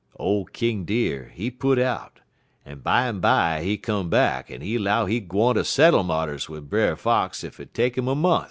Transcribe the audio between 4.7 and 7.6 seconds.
'low he gwine ter settle marters wid Brer Fox ef